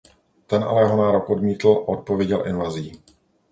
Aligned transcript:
Ten 0.47 0.63
ale 0.63 0.81
jeho 0.81 0.97
nárok 0.97 1.29
odmítl 1.29 1.67
a 1.69 1.87
odpověděl 1.87 2.47
invazí. 2.47 3.03